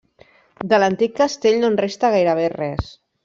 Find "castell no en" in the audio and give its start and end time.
1.19-1.77